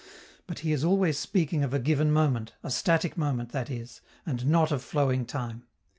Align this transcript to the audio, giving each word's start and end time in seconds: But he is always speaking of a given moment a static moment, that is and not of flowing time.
But 0.47 0.57
he 0.65 0.71
is 0.71 0.83
always 0.83 1.19
speaking 1.19 1.61
of 1.63 1.75
a 1.75 1.79
given 1.79 2.11
moment 2.11 2.53
a 2.63 2.71
static 2.71 3.17
moment, 3.19 3.51
that 3.51 3.69
is 3.69 4.01
and 4.25 4.47
not 4.47 4.71
of 4.71 4.83
flowing 4.83 5.27
time. 5.27 5.67